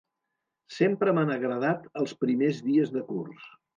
[0.77, 3.45] Sempre m'han agradat els primers dies de curs.